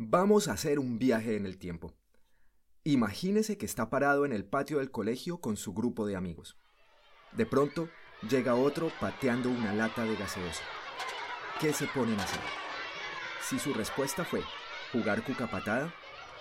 Vamos 0.00 0.46
a 0.46 0.52
hacer 0.52 0.78
un 0.78 1.00
viaje 1.00 1.34
en 1.34 1.44
el 1.44 1.58
tiempo. 1.58 1.92
Imagínese 2.84 3.58
que 3.58 3.66
está 3.66 3.90
parado 3.90 4.24
en 4.24 4.32
el 4.32 4.44
patio 4.44 4.78
del 4.78 4.92
colegio 4.92 5.40
con 5.40 5.56
su 5.56 5.74
grupo 5.74 6.06
de 6.06 6.14
amigos. 6.14 6.56
De 7.32 7.46
pronto, 7.46 7.88
llega 8.30 8.54
otro 8.54 8.92
pateando 9.00 9.50
una 9.50 9.74
lata 9.74 10.04
de 10.04 10.14
gaseosa. 10.14 10.62
¿Qué 11.60 11.72
se 11.72 11.88
ponen 11.88 12.20
a 12.20 12.22
hacer? 12.22 12.38
Si 13.42 13.58
su 13.58 13.74
respuesta 13.74 14.24
fue 14.24 14.40
jugar 14.92 15.24
cuca 15.24 15.50
patada, 15.50 15.92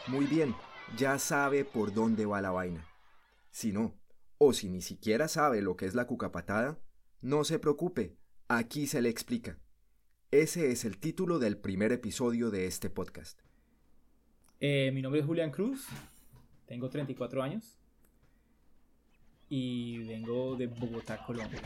muy 0.05 0.25
bien, 0.27 0.53
ya 0.95 1.17
sabe 1.17 1.65
por 1.65 1.91
dónde 1.91 2.27
va 2.27 2.41
la 2.41 2.51
vaina. 2.51 2.87
Si 3.49 3.71
no, 3.71 3.99
o 4.37 4.53
si 4.53 4.69
ni 4.69 4.83
siquiera 4.83 5.27
sabe 5.27 5.63
lo 5.63 5.75
que 5.75 5.87
es 5.87 5.95
la 5.95 6.05
cuca 6.05 6.31
patada, 6.31 6.77
no 7.21 7.43
se 7.43 7.57
preocupe, 7.57 8.19
aquí 8.49 8.85
se 8.85 9.01
le 9.01 9.09
explica. 9.09 9.57
Ese 10.31 10.73
es 10.73 10.83
el 10.83 10.97
título 10.97 11.39
del 11.39 11.55
primer 11.55 11.93
episodio 11.93 12.51
de 12.51 12.65
este 12.65 12.89
podcast. 12.89 13.39
Eh, 14.59 14.91
mi 14.93 15.01
nombre 15.01 15.21
es 15.21 15.25
Julián 15.25 15.51
Cruz, 15.51 15.87
tengo 16.65 16.89
34 16.89 17.41
años 17.41 17.77
y 19.47 19.99
vengo 19.99 20.57
de 20.57 20.67
Bogotá, 20.67 21.23
Colombia. 21.25 21.61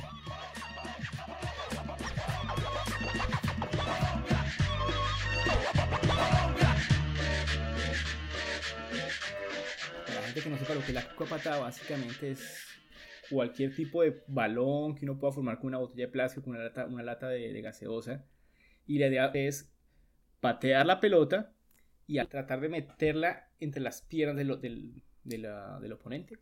La 10.08 10.22
gente 10.22 10.42
que 10.44 10.50
no 10.52 10.58
sepa 10.60 10.76
lo 10.76 10.82
que 10.82 10.88
es 10.90 10.94
la 10.94 11.10
cuca 11.16 11.26
patada, 11.26 11.62
básicamente 11.62 12.30
es 12.30 12.68
cualquier 13.28 13.76
tipo 13.76 14.04
de 14.04 14.24
balón 14.28 14.94
que 14.94 15.06
uno 15.06 15.18
pueda 15.18 15.34
formar 15.34 15.58
con 15.58 15.70
una 15.70 15.80
botella 15.80 16.06
de 16.06 16.12
plástico, 16.12 16.44
con 16.44 16.54
una 16.54 16.66
lata, 16.66 16.86
una 16.86 17.02
lata 17.02 17.28
de 17.28 17.60
gaseosa. 17.60 18.24
Y 18.86 19.00
la 19.00 19.08
idea 19.08 19.32
es 19.34 19.72
patear 20.40 20.86
la 20.86 21.00
pelota 21.00 21.54
y 22.08 22.18
al 22.18 22.28
tratar 22.28 22.60
de 22.60 22.70
meterla 22.70 23.48
entre 23.60 23.82
las 23.82 24.02
piernas 24.02 24.36
del, 24.36 24.60
del, 24.60 25.04
de 25.24 25.38
la, 25.38 25.80
del 25.80 25.94
oponente. 25.94 26.40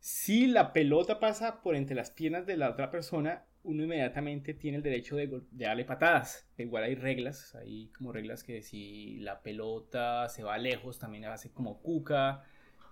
Si 0.00 0.48
la 0.48 0.72
pelota 0.72 1.20
pasa 1.20 1.62
por 1.62 1.76
entre 1.76 1.94
las 1.94 2.10
piernas 2.10 2.44
de 2.44 2.56
la 2.56 2.70
otra 2.70 2.90
persona, 2.90 3.44
uno 3.62 3.84
inmediatamente 3.84 4.52
tiene 4.54 4.78
el 4.78 4.82
derecho 4.82 5.14
de, 5.14 5.28
de, 5.28 5.64
darle 5.64 5.84
patadas. 5.84 6.48
Igual 6.58 6.84
hay 6.84 6.96
reglas, 6.96 7.54
hay 7.54 7.88
como 7.96 8.10
reglas 8.12 8.42
que 8.42 8.62
si 8.62 9.18
la 9.18 9.42
pelota 9.42 10.28
se 10.28 10.42
va 10.42 10.58
lejos 10.58 10.98
también 10.98 11.26
hace 11.26 11.52
como 11.52 11.80
cuca, 11.80 12.42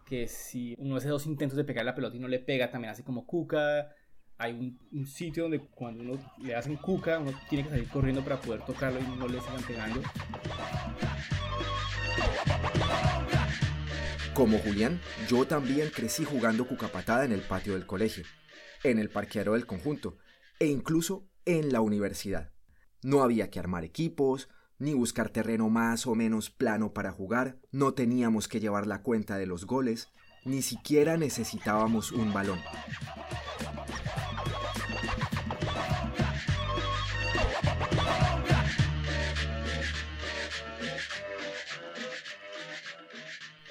que 0.06 0.28
si 0.28 0.77
uno 0.78 0.97
hace 0.97 1.08
dos 1.08 1.27
intentos 1.27 1.56
de 1.56 1.64
pegar 1.64 1.84
la 1.84 1.94
pelota 1.94 2.16
y 2.16 2.20
no 2.20 2.28
le 2.28 2.38
pega 2.38 2.70
también 2.70 2.92
hace 2.92 3.03
como 3.03 3.27
cuca. 3.27 3.92
Hay 4.41 4.78
un, 4.92 5.06
sitio 5.06 5.42
donde 5.42 5.60
cuando 5.60 6.02
uno 6.02 6.34
le 6.38 6.55
hacen 6.55 6.77
cuca, 6.77 7.19
uno 7.19 7.38
tiene 7.50 7.64
que 7.64 7.70
salir 7.70 7.88
corriendo 7.88 8.24
para 8.24 8.41
poder 8.41 8.64
tocarlo 8.64 8.98
y 8.98 9.19
no 9.19 9.28
le 9.28 9.38
sigan 9.38 9.62
pegando. 9.64 10.00
Como 14.32 14.58
Julián, 14.60 14.98
yo 15.28 15.47
también 15.47 15.91
crecí 15.91 16.24
jugando 16.24 16.66
cucapatada 16.66 17.27
en 17.27 17.32
el 17.32 17.42
patio 17.42 17.74
del 17.74 17.84
colegio, 17.84 18.24
en 18.82 18.98
el 18.98 19.10
parqueadero 19.10 19.52
del 19.52 19.66
conjunto 19.66 20.16
e 20.58 20.69
incluso 20.69 21.28
en 21.44 21.70
la 21.70 21.82
universidad. 21.82 22.50
No 23.02 23.22
había 23.22 23.50
que 23.50 23.60
armar 23.60 23.84
equipos, 23.84 24.48
ni 24.78 24.94
buscar 24.94 25.28
terreno 25.28 25.69
más 25.69 26.06
o 26.06 26.14
menos 26.14 26.48
plano 26.48 26.94
para 26.94 27.12
jugar, 27.12 27.58
no 27.72 27.92
teníamos 27.92 28.48
que 28.48 28.60
llevar 28.60 28.86
la 28.86 29.02
cuenta 29.02 29.36
de 29.36 29.44
los 29.44 29.66
goles, 29.66 30.08
ni 30.47 30.62
siquiera 30.62 31.19
necesitábamos 31.19 32.10
un 32.10 32.32
balón. 32.32 32.58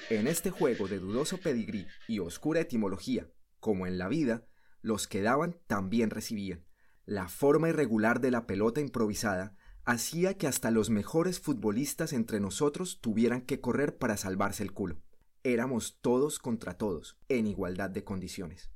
En 0.10 0.26
este 0.26 0.50
juego 0.50 0.88
de 0.88 0.98
dudoso 0.98 1.38
pedigrí 1.38 1.86
y 2.08 2.18
oscura 2.18 2.62
etimología, 2.62 3.30
como 3.60 3.86
en 3.86 4.00
la 4.00 4.08
vida, 4.08 4.44
los 4.82 5.08
que 5.08 5.22
daban 5.22 5.60
también 5.68 6.10
recibían. 6.10 6.66
La 7.06 7.28
forma 7.28 7.70
irregular 7.70 8.20
de 8.20 8.32
la 8.32 8.48
pelota 8.48 8.82
improvisada 8.82 9.56
hacía 9.86 10.36
que 10.36 10.48
hasta 10.48 10.72
los 10.72 10.90
mejores 10.90 11.40
futbolistas 11.40 12.12
entre 12.12 12.40
nosotros 12.40 13.02
tuvieran 13.02 13.42
que 13.42 13.62
correr 13.62 14.00
para 14.00 14.18
salvarse 14.18 14.64
el 14.64 14.74
culo. 14.74 15.00
Éramos 15.44 16.00
todos 16.02 16.40
contra 16.40 16.76
todos, 16.76 17.20
en 17.28 17.46
igualdad 17.46 17.92
de 17.92 18.04
condiciones. 18.04 18.72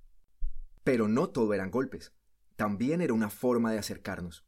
Pero 0.83 1.07
no 1.07 1.29
todo 1.29 1.55
eran 1.55 1.71
golpes, 1.71 2.13
también 2.55 3.01
era 3.01 3.13
una 3.13 3.31
forma 3.31 3.71
de 3.71 3.79
acercarnos. 3.79 4.45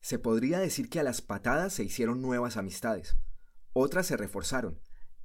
Se 0.00 0.18
podría 0.18 0.60
decir 0.60 0.88
que 0.88 0.98
a 0.98 1.02
las 1.02 1.20
patadas 1.20 1.74
se 1.74 1.84
hicieron 1.84 2.22
nuevas 2.22 2.56
amistades, 2.56 3.16
otras 3.74 4.06
se 4.06 4.16
reforzaron, 4.16 4.80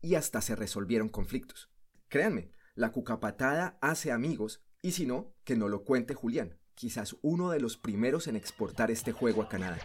y 0.06 0.14
hasta 0.14 0.40
se 0.40 0.56
resolvieron 0.56 1.10
conflictos. 1.10 1.72
Créanme, 2.10 2.52
la 2.76 2.92
cucapatada 2.92 3.80
hace 3.82 4.12
amigos 4.12 4.62
y 4.84 4.92
si 4.92 5.08
no, 5.08 5.34
que 5.44 5.56
no 5.56 5.68
lo 5.68 5.84
cuente 5.84 6.14
Julián, 6.14 6.60
quizás 6.76 7.16
uno 7.24 7.50
de 7.50 7.60
los 7.60 7.76
primeros 7.78 8.28
en 8.28 8.36
exportar 8.36 8.92
este 8.92 9.14
juego 9.14 9.42
a 9.42 9.50
Canadá. 9.50 9.80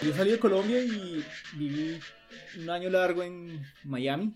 Yo 0.00 0.14
salí 0.14 0.30
de 0.30 0.38
Colombia 0.38 0.82
y 0.82 1.22
viví 1.54 2.00
un 2.58 2.70
año 2.70 2.88
largo 2.88 3.22
en 3.22 3.62
Miami, 3.84 4.34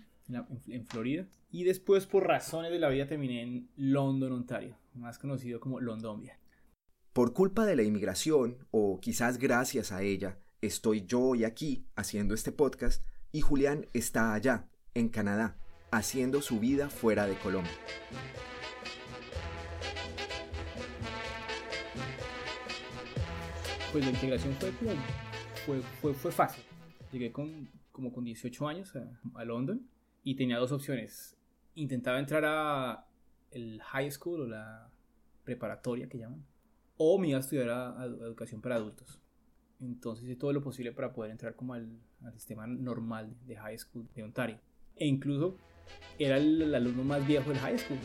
en 0.66 0.86
Florida. 0.86 1.26
Y 1.54 1.64
después, 1.64 2.06
por 2.06 2.26
razones 2.26 2.72
de 2.72 2.78
la 2.78 2.88
vida, 2.88 3.06
terminé 3.06 3.42
en 3.42 3.68
London, 3.76 4.32
Ontario, 4.32 4.78
más 4.94 5.18
conocido 5.18 5.60
como 5.60 5.80
Londombia. 5.80 6.38
Por 7.12 7.34
culpa 7.34 7.66
de 7.66 7.76
la 7.76 7.82
inmigración, 7.82 8.66
o 8.70 8.98
quizás 9.00 9.36
gracias 9.36 9.92
a 9.92 10.02
ella, 10.02 10.38
estoy 10.62 11.04
yo 11.04 11.20
hoy 11.20 11.44
aquí 11.44 11.84
haciendo 11.94 12.32
este 12.32 12.52
podcast 12.52 13.06
y 13.32 13.42
Julián 13.42 13.86
está 13.92 14.32
allá, 14.32 14.70
en 14.94 15.10
Canadá, 15.10 15.58
haciendo 15.90 16.40
su 16.40 16.58
vida 16.58 16.88
fuera 16.88 17.26
de 17.26 17.34
Colombia. 17.34 17.70
Pues 23.92 24.06
la 24.06 24.10
integración 24.10 24.54
fue, 24.54 24.72
fue, 25.66 25.82
fue, 26.00 26.14
fue 26.14 26.32
fácil. 26.32 26.64
Llegué 27.12 27.30
con, 27.30 27.68
como 27.92 28.10
con 28.10 28.24
18 28.24 28.68
años 28.68 28.96
a, 28.96 29.20
a 29.34 29.44
London 29.44 29.86
y 30.24 30.34
tenía 30.34 30.56
dos 30.56 30.72
opciones. 30.72 31.36
Intentaba 31.74 32.18
entrar 32.18 32.44
a 32.44 33.06
el 33.50 33.80
high 33.82 34.10
school 34.10 34.42
o 34.42 34.46
la 34.46 34.90
preparatoria 35.44 36.08
que 36.08 36.18
llaman, 36.18 36.44
o 36.96 37.18
me 37.18 37.28
iba 37.28 37.38
a 37.38 37.40
estudiar 37.40 37.70
a, 37.70 38.00
a 38.00 38.04
educación 38.04 38.60
para 38.60 38.76
adultos. 38.76 39.20
Entonces 39.80 40.24
hice 40.24 40.36
todo 40.36 40.52
lo 40.52 40.62
posible 40.62 40.92
para 40.92 41.12
poder 41.12 41.32
entrar 41.32 41.56
como 41.56 41.74
al, 41.74 41.98
al, 42.22 42.32
sistema 42.34 42.66
normal 42.66 43.34
de 43.46 43.56
high 43.56 43.78
school 43.78 44.08
de 44.14 44.22
Ontario. 44.22 44.58
E 44.96 45.06
incluso 45.06 45.56
era 46.18 46.36
el, 46.36 46.62
el 46.62 46.74
alumno 46.74 47.02
más 47.02 47.26
viejo 47.26 47.50
del 47.50 47.58
high 47.58 47.78
school. 47.78 47.98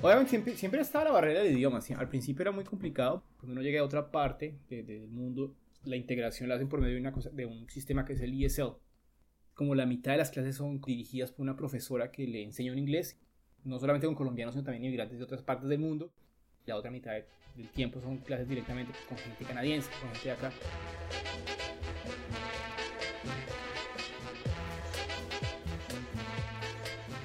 Obviamente 0.00 0.30
siempre, 0.30 0.56
siempre 0.56 0.80
estaba 0.80 1.06
la 1.06 1.10
barrera 1.12 1.40
del 1.40 1.56
idioma. 1.56 1.80
Al 1.96 2.08
principio 2.08 2.42
era 2.42 2.52
muy 2.52 2.64
complicado. 2.64 3.24
Cuando 3.38 3.52
uno 3.52 3.62
llega 3.62 3.80
a 3.80 3.84
otra 3.84 4.10
parte 4.10 4.58
de, 4.68 4.82
de, 4.82 5.00
del 5.00 5.10
mundo, 5.10 5.54
la 5.84 5.96
integración 5.96 6.48
la 6.48 6.56
hacen 6.56 6.68
por 6.68 6.80
medio 6.80 6.94
de, 6.94 7.00
una 7.00 7.12
cosa, 7.12 7.30
de 7.30 7.46
un 7.46 7.68
sistema 7.68 8.04
que 8.04 8.14
es 8.14 8.20
el 8.20 8.42
ESL. 8.42 8.76
Como 9.54 9.74
la 9.74 9.86
mitad 9.86 10.12
de 10.12 10.18
las 10.18 10.30
clases 10.30 10.56
son 10.56 10.80
dirigidas 10.80 11.32
por 11.32 11.42
una 11.42 11.56
profesora 11.56 12.10
que 12.10 12.26
le 12.26 12.42
enseña 12.42 12.72
un 12.72 12.78
inglés, 12.78 13.18
no 13.64 13.78
solamente 13.78 14.06
con 14.06 14.14
colombianos, 14.14 14.54
sino 14.54 14.64
también 14.64 14.84
inmigrantes 14.84 15.18
de 15.18 15.24
otras 15.24 15.42
partes 15.42 15.68
del 15.68 15.80
mundo. 15.80 16.12
La 16.66 16.76
otra 16.76 16.90
mitad 16.90 17.12
del 17.56 17.68
tiempo 17.70 18.00
son 18.00 18.18
clases 18.18 18.48
directamente 18.48 18.92
con 19.08 19.18
gente 19.18 19.44
canadiense, 19.44 19.90
con 20.00 20.10
gente 20.10 20.28
de 20.28 20.30
acá. 20.32 20.52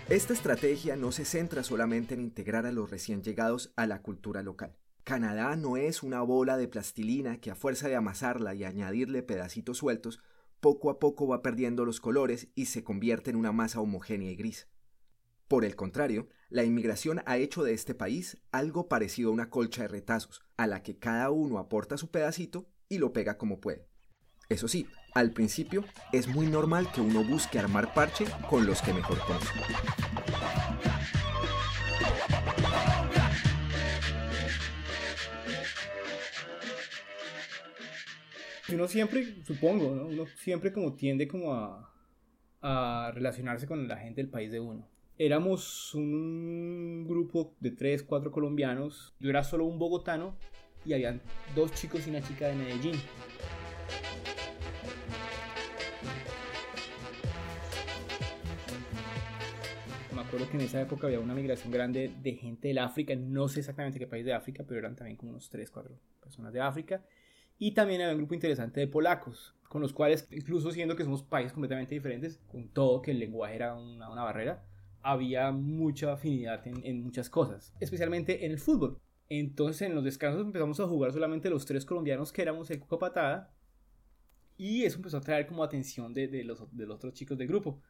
Esta 0.10 0.34
estrategia 0.34 0.96
no 0.96 1.12
se 1.12 1.26
centra 1.26 1.64
solamente 1.64 2.14
en 2.14 2.22
integrar 2.22 2.66
a 2.66 2.72
los 2.72 2.90
recién 2.92 3.24
llegados 3.24 3.74
a 3.76 3.88
la 3.88 4.02
cultura 4.02 4.44
local. 4.44 4.76
Canadá 5.04 5.58
no 5.58 5.76
es 5.76 6.02
una 6.02 6.22
bola 6.22 6.56
de 6.56 6.70
plastilina 6.70 7.42
que 7.42 7.52
a 7.52 7.56
fuerza 7.56 7.90
de 7.90 7.96
amasarla 7.96 8.56
y 8.56 8.64
añadirle 8.64 9.22
pedacitos 9.22 9.80
sueltos, 9.80 10.22
poco 10.62 10.90
a 10.90 10.98
poco 10.98 11.28
va 11.28 11.42
perdiendo 11.42 11.84
los 11.84 12.00
colores 12.00 12.48
y 12.56 12.68
se 12.68 12.86
convierte 12.86 13.30
en 13.30 13.36
una 13.36 13.52
masa 13.52 13.82
homogénea 13.82 14.32
y 14.32 14.38
gris. 14.38 14.70
Por 15.50 15.66
el 15.66 15.76
contrario, 15.76 16.30
la 16.50 16.64
inmigración 16.64 17.22
ha 17.26 17.38
hecho 17.38 17.64
de 17.64 17.74
este 17.74 17.94
país 17.94 18.38
algo 18.52 18.88
parecido 18.88 19.30
a 19.30 19.34
una 19.34 19.50
colcha 19.50 19.82
de 19.82 19.90
retazos, 19.90 20.42
a 20.56 20.68
la 20.68 20.84
que 20.84 20.98
cada 20.98 21.30
uno 21.32 21.58
aporta 21.58 21.98
su 21.98 22.10
pedacito 22.10 22.70
y 22.88 22.98
lo 22.98 23.12
pega 23.12 23.38
como 23.38 23.60
puede. 23.60 23.90
Eso 24.48 24.70
sí, 24.70 24.88
al 25.14 25.32
principio 25.32 25.84
es 26.14 26.28
muy 26.28 26.48
normal 26.48 26.90
que 26.94 27.02
uno 27.02 27.26
busque 27.26 27.60
armar 27.60 27.94
parche 27.94 28.26
con 28.50 28.66
los 28.66 28.82
que 28.82 28.94
mejor 28.94 29.20
conoce. 29.20 30.23
Uno 38.70 38.88
siempre, 38.88 39.44
supongo, 39.44 39.94
¿no? 39.94 40.06
Uno 40.08 40.26
siempre 40.38 40.72
como 40.72 40.94
tiende 40.94 41.28
como 41.28 41.54
a, 41.54 41.94
a 42.62 43.12
relacionarse 43.14 43.68
con 43.68 43.88
la 43.88 43.98
gente 43.98 44.22
del 44.22 44.30
país 44.30 44.52
de 44.52 44.60
uno. 44.60 44.88
Éramos 45.18 45.94
un 45.94 47.06
grupo 47.08 47.56
de 47.60 47.72
tres, 47.72 48.04
cuatro 48.04 48.32
colombianos. 48.32 49.14
Yo 49.20 49.30
era 49.30 49.44
solo 49.44 49.66
un 49.66 49.78
bogotano 49.78 50.38
y 50.86 50.94
habían 50.94 51.22
dos 51.56 51.72
chicos 51.74 52.08
y 52.08 52.10
una 52.10 52.22
chica 52.22 52.48
de 52.48 52.56
Medellín. 52.56 52.96
Me 60.16 60.22
acuerdo 60.22 60.50
que 60.50 60.58
en 60.58 60.64
esa 60.64 60.82
época 60.82 61.08
había 61.08 61.20
una 61.20 61.36
migración 61.36 61.72
grande 61.72 62.12
de 62.22 62.34
gente 62.34 62.70
del 62.70 62.80
África, 62.80 63.14
no 63.16 63.48
sé 63.50 63.60
exactamente 63.60 64.00
qué 64.00 64.08
país 64.08 64.26
de 64.26 64.34
África, 64.34 64.64
pero 64.68 64.80
eran 64.80 64.96
también 64.96 65.18
como 65.18 65.32
unos 65.32 65.50
3, 65.50 65.70
4 65.70 65.94
personas 66.22 66.54
de 66.54 66.62
África. 66.62 67.04
Y 67.58 67.74
también 67.74 68.02
había 68.02 68.14
un 68.14 68.20
grupo 68.20 68.34
interesante 68.34 68.80
de 68.80 68.88
polacos, 68.88 69.56
con 69.70 69.82
los 69.82 69.94
cuales, 69.94 70.28
incluso 70.32 70.72
siendo 70.72 70.96
que 70.96 71.04
somos 71.04 71.24
países 71.24 71.54
completamente 71.54 71.96
diferentes, 71.96 72.40
con 72.48 72.70
todo 72.70 73.02
que 73.02 73.12
el 73.12 73.20
lenguaje 73.20 73.56
era 73.56 73.76
una, 73.76 74.10
una 74.10 74.24
barrera, 74.24 74.64
había 75.02 75.52
mucha 75.52 76.14
afinidad 76.14 76.66
en, 76.68 76.86
en, 76.86 77.04
muchas 77.04 77.30
cosas, 77.30 77.74
especialmente 77.80 78.46
en 78.46 78.52
el 78.52 78.60
fútbol. 78.60 79.00
Entonces 79.30 79.84
en 79.84 79.96
los 79.96 80.04
descansos 80.04 80.42
empezamos 80.42 80.80
a 80.80 80.88
jugar 80.88 81.12
solamente 81.12 81.50
los 81.50 81.66
tres 81.66 81.86
colombianos 81.86 82.32
que 82.32 82.42
éramos 82.42 82.70
el 82.70 82.80
Cuca 82.80 83.00
Patada 83.00 83.54
y 84.58 84.84
eso 84.84 84.98
empezó 84.98 85.18
a 85.18 85.22
traer 85.22 85.48
como 85.48 85.64
atención 85.64 86.14
de, 86.14 86.28
de, 86.28 86.44
los, 86.44 86.64
de 86.76 86.86
los 86.86 86.96
otros 86.96 87.14
chicos 87.14 87.38
del 87.38 87.48
grupo 87.48 87.82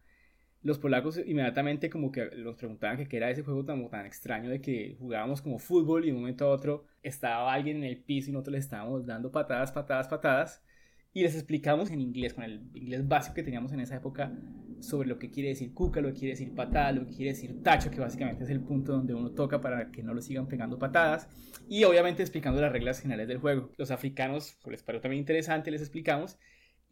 los 0.64 0.80
polacos 0.80 1.20
inmediatamente 1.26 1.90
como 1.90 2.12
que 2.12 2.30
nos 2.38 2.56
preguntaban 2.56 2.98
que 2.98 3.08
qué 3.08 3.18
era 3.18 3.30
ese 3.30 3.44
juego 3.44 3.66
tan, 3.66 3.88
tan 3.90 4.06
extraño 4.06 4.50
de 4.50 4.62
que 4.62 4.96
jugábamos 4.98 5.42
como 5.42 5.60
fútbol 5.60 6.04
y 6.04 6.08
de 6.08 6.14
un 6.14 6.22
momento 6.22 6.46
a 6.46 6.50
otro 6.50 6.86
estaba 7.04 7.54
alguien 7.54 7.78
en 7.78 7.84
el 7.84 7.98
piso 7.98 8.30
y 8.30 8.34
nosotros 8.34 8.54
le 8.54 8.60
estábamos 8.60 9.06
dando 9.06 9.32
patadas, 9.32 9.72
patadas, 9.72 10.08
patadas 10.08 10.64
y 11.14 11.22
les 11.22 11.36
explicamos 11.36 11.92
en 11.92 12.02
inglés, 12.02 12.34
con 12.34 12.44
el 12.44 12.64
inglés 12.74 13.08
básico 13.08 13.36
que 13.36 13.44
teníamos 13.44 13.72
en 13.72 13.82
esa 13.82 13.98
época, 13.98 14.32
sobre 14.80 15.08
lo 15.08 15.20
que 15.20 15.30
quiere 15.30 15.50
decir 15.50 15.74
cuca, 15.74 16.02
lo 16.02 16.08
que 16.10 16.20
quiere 16.20 16.32
decir 16.32 16.54
patada, 16.56 16.92
lo 16.92 17.06
que 17.08 17.16
quiere 17.16 17.32
decir 17.32 17.62
tacho, 17.62 17.92
que 17.92 18.00
básicamente 18.00 18.44
es 18.44 18.50
el 18.50 18.62
punto 18.62 18.94
donde 18.94 19.14
uno 19.14 19.32
toca 19.32 19.62
para 19.62 19.92
que 19.92 20.02
no 20.02 20.14
lo 20.14 20.22
sigan 20.22 20.48
pegando 20.48 20.80
patadas, 20.80 21.30
y 21.70 21.84
obviamente 21.84 22.24
explicando 22.24 22.60
las 22.60 22.72
reglas 22.72 23.00
generales 23.00 23.28
del 23.28 23.38
juego. 23.38 23.70
Los 23.78 23.92
africanos, 23.92 24.58
pues 24.64 24.72
les 24.72 24.84
pareció 24.84 25.04
también 25.04 25.20
interesante, 25.20 25.70
les 25.70 25.82
explicamos, 25.82 26.38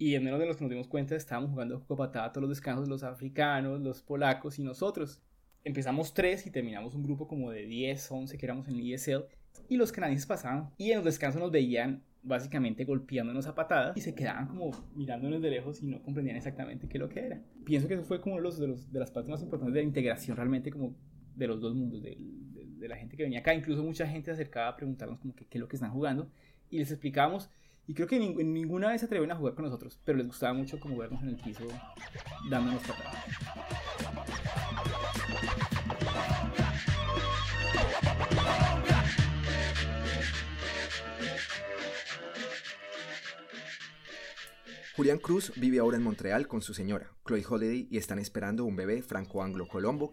y 0.01 0.15
en 0.15 0.23
menos 0.23 0.39
de 0.39 0.47
los 0.47 0.57
que 0.57 0.63
nos 0.63 0.71
dimos 0.71 0.87
cuenta, 0.87 1.15
estábamos 1.15 1.51
jugando 1.51 1.85
patada 1.85 2.31
todos 2.31 2.41
los 2.41 2.49
descansos, 2.49 2.87
los 2.89 3.03
africanos, 3.03 3.79
los 3.81 4.01
polacos 4.01 4.57
y 4.57 4.63
nosotros. 4.63 5.21
Empezamos 5.63 6.15
tres 6.15 6.47
y 6.47 6.49
terminamos 6.49 6.95
un 6.95 7.03
grupo 7.03 7.27
como 7.27 7.51
de 7.51 7.67
10, 7.67 8.11
11 8.11 8.35
que 8.35 8.43
éramos 8.47 8.67
en 8.67 8.77
el 8.77 8.93
ESL. 8.93 9.25
Y 9.69 9.77
los 9.77 9.91
canadienses 9.91 10.25
pasaban 10.25 10.71
y 10.79 10.89
en 10.89 10.95
los 10.95 11.05
descansos 11.05 11.39
nos 11.39 11.51
veían 11.51 12.01
básicamente 12.23 12.83
golpeándonos 12.83 13.45
a 13.45 13.53
patadas 13.53 13.95
y 13.95 14.01
se 14.01 14.15
quedaban 14.15 14.47
como 14.47 14.71
mirándonos 14.95 15.39
de 15.39 15.51
lejos 15.51 15.83
y 15.83 15.85
no 15.85 16.01
comprendían 16.01 16.35
exactamente 16.35 16.87
qué 16.87 16.97
es 16.97 17.01
lo 17.01 17.07
que 17.07 17.19
era. 17.19 17.39
Pienso 17.63 17.87
que 17.87 17.93
eso 17.93 18.03
fue 18.03 18.21
como 18.21 18.39
los, 18.39 18.57
de, 18.57 18.69
los, 18.69 18.91
de 18.91 18.99
las 18.99 19.11
partes 19.11 19.29
más 19.29 19.43
importantes 19.43 19.75
de 19.75 19.81
la 19.81 19.87
integración 19.87 20.35
realmente 20.35 20.71
como 20.71 20.95
de 21.35 21.45
los 21.45 21.61
dos 21.61 21.75
mundos, 21.75 22.01
de, 22.01 22.17
de, 22.19 22.65
de 22.65 22.87
la 22.87 22.97
gente 22.97 23.15
que 23.15 23.21
venía 23.21 23.41
acá. 23.41 23.53
Incluso 23.53 23.83
mucha 23.83 24.07
gente 24.07 24.25
se 24.25 24.31
acercaba 24.31 24.69
a 24.69 24.75
preguntarnos 24.75 25.19
como 25.19 25.35
qué 25.35 25.45
es 25.47 25.61
lo 25.61 25.67
que 25.67 25.75
están 25.75 25.91
jugando 25.91 26.27
y 26.71 26.79
les 26.79 26.89
explicábamos 26.89 27.51
y 27.87 27.93
creo 27.93 28.07
que 28.07 28.19
ninguna 28.19 28.89
vez 28.89 29.01
se 29.01 29.05
atreven 29.05 29.31
a 29.31 29.35
jugar 29.35 29.55
con 29.55 29.65
nosotros, 29.65 29.99
pero 30.05 30.17
les 30.17 30.27
gustaba 30.27 30.53
mucho 30.53 30.79
como 30.79 30.97
vernos 30.97 31.21
en 31.23 31.29
el 31.29 31.35
piso 31.37 31.67
dándonos 32.49 32.81
patadas. 32.83 33.25
Julián 44.95 45.17
Cruz 45.17 45.51
vive 45.55 45.79
ahora 45.79 45.97
en 45.97 46.03
Montreal 46.03 46.47
con 46.47 46.61
su 46.61 46.75
señora, 46.75 47.11
Chloe 47.25 47.43
Holiday, 47.49 47.87
y 47.89 47.97
están 47.97 48.19
esperando 48.19 48.65
un 48.65 48.75
bebé 48.75 49.01
franco-anglo-colombo 49.01 50.11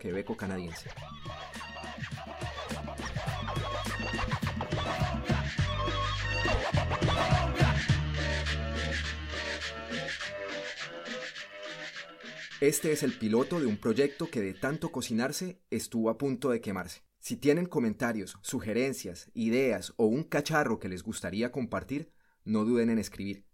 Este 12.61 12.91
es 12.91 13.05
el 13.05 13.17
piloto 13.17 13.61
de 13.61 13.67
un 13.67 13.77
proyecto 13.77 14.29
que 14.29 14.41
de 14.41 14.53
tanto 14.53 14.91
cocinarse 14.91 15.63
estuvo 15.71 16.11
a 16.11 16.19
punto 16.19 16.51
de 16.51 16.61
quemarse. 16.61 17.03
Si 17.21 17.37
tienen 17.37 17.67
comentarios, 17.67 18.37
sugerencias, 18.43 19.31
ideas 19.33 19.95
o 19.97 20.07
un 20.07 20.25
cacharro 20.25 20.81
que 20.81 20.89
les 20.89 21.05
gustaría 21.05 21.53
compartir, 21.53 22.13
no 22.45 22.65
duden 22.65 22.91
en 22.91 22.99
escribir. 22.99 23.47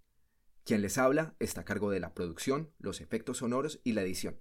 Quien 0.64 0.80
les 0.80 0.96
habla 0.96 1.36
está 1.38 1.60
a 1.60 1.64
cargo 1.66 1.90
de 1.90 2.00
la 2.00 2.14
producción, 2.14 2.72
los 2.78 3.02
efectos 3.02 3.38
sonoros 3.38 3.78
y 3.84 3.92
la 3.92 4.00
edición. 4.00 4.40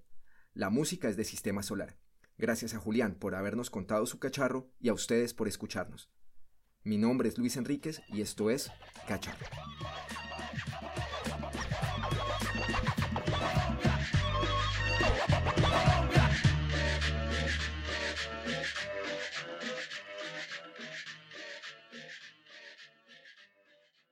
La 0.54 0.70
música 0.70 1.10
es 1.10 1.18
de 1.18 1.24
Sistema 1.24 1.62
Solar. 1.62 1.98
Gracias 2.38 2.72
a 2.72 2.78
Julián 2.78 3.16
por 3.16 3.34
habernos 3.34 3.68
contado 3.68 4.06
su 4.06 4.18
cacharro 4.18 4.70
y 4.80 4.88
a 4.88 4.94
ustedes 4.94 5.34
por 5.34 5.46
escucharnos. 5.46 6.10
Mi 6.84 6.96
nombre 6.96 7.28
es 7.28 7.36
Luis 7.36 7.58
Enríquez 7.58 8.00
y 8.08 8.22
esto 8.22 8.48
es 8.48 8.70
Cacharro. 9.06 9.44